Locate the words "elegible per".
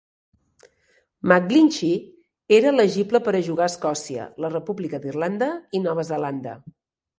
2.77-3.35